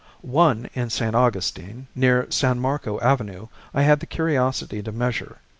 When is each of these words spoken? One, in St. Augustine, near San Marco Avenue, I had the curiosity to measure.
One, 0.23 0.67
in 0.73 0.89
St. 0.89 1.13
Augustine, 1.15 1.85
near 1.93 2.25
San 2.31 2.59
Marco 2.59 2.99
Avenue, 3.01 3.49
I 3.71 3.83
had 3.83 3.99
the 3.99 4.07
curiosity 4.07 4.81
to 4.81 4.91
measure. 4.91 5.37